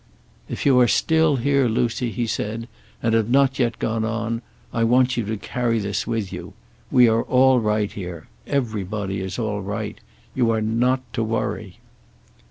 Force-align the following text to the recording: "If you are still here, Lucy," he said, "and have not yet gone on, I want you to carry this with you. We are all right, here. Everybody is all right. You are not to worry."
"If 0.49 0.65
you 0.65 0.79
are 0.79 0.87
still 0.87 1.35
here, 1.35 1.67
Lucy," 1.67 2.09
he 2.09 2.25
said, 2.25 2.67
"and 3.03 3.13
have 3.13 3.29
not 3.29 3.59
yet 3.59 3.77
gone 3.77 4.03
on, 4.03 4.41
I 4.73 4.83
want 4.83 5.15
you 5.15 5.23
to 5.25 5.37
carry 5.37 5.77
this 5.77 6.07
with 6.07 6.33
you. 6.33 6.53
We 6.89 7.07
are 7.07 7.21
all 7.21 7.59
right, 7.59 7.91
here. 7.91 8.27
Everybody 8.47 9.21
is 9.21 9.37
all 9.37 9.61
right. 9.61 9.99
You 10.33 10.49
are 10.49 10.59
not 10.63 11.01
to 11.13 11.21
worry." 11.23 11.77